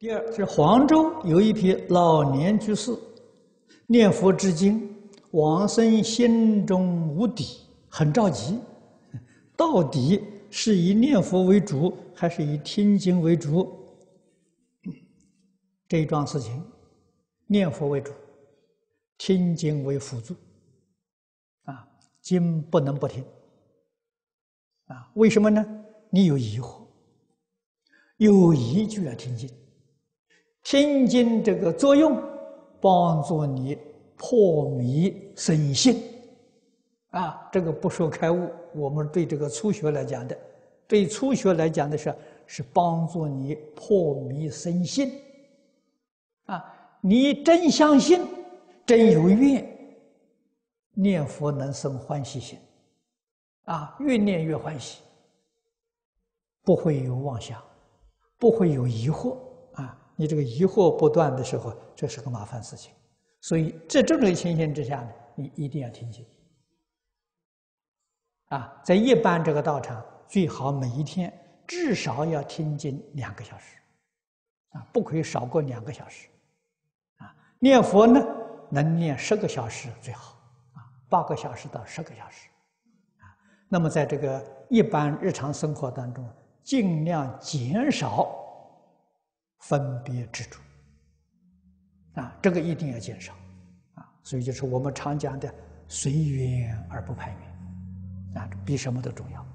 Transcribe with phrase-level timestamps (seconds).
[0.00, 2.90] 第二，是黄州有一批老年居士
[3.86, 4.96] 念佛至今，
[5.32, 8.58] 往生心中无底，很着急，
[9.54, 13.78] 到底是以念佛为主，还是以听经为主？
[15.86, 16.64] 这一桩事情，
[17.46, 18.10] 念佛为主，
[19.18, 20.34] 听经为辅助。
[21.64, 21.86] 啊，
[22.22, 23.22] 经不能不听。
[24.86, 25.62] 啊，为什么呢？
[26.08, 26.86] 你有疑惑，
[28.16, 29.46] 有疑就要听经。
[30.62, 32.22] 听经这个作用，
[32.80, 33.76] 帮助你
[34.16, 36.02] 破迷生信，
[37.10, 40.36] 啊，这个不说开悟，我们对这个初学来讲的，
[40.86, 42.14] 对初学来讲的是
[42.46, 45.10] 是帮助你破迷生信，
[46.44, 46.62] 啊，
[47.00, 48.20] 你真相信，
[48.84, 49.66] 真有愿，
[50.92, 52.58] 念佛能生欢喜心，
[53.64, 55.00] 啊，越念越欢喜，
[56.62, 57.60] 不会有妄想，
[58.38, 59.36] 不会有疑惑。
[60.20, 62.92] 你这个疑惑不断的时候，这是个麻烦事情，
[63.40, 66.26] 所以在这种情形之下呢，你一定要听经。
[68.48, 71.32] 啊，在一般这个道场，最好每一天
[71.66, 73.78] 至少要听经两个小时，
[74.72, 76.28] 啊，不可以少过两个小时。
[77.16, 78.22] 啊，念佛呢，
[78.68, 80.32] 能念十个小时最好，
[80.74, 82.46] 啊，八个小时到十个小时。
[83.20, 83.24] 啊，
[83.70, 86.28] 那么在这个一般日常生活当中，
[86.62, 88.36] 尽量减少。
[89.60, 90.58] 分别执着
[92.20, 93.32] 啊，这个一定要减少。
[93.94, 95.52] 啊，所以就是我们常讲的
[95.88, 98.42] 随缘而不攀缘。
[98.42, 99.46] 啊，比什么都重要。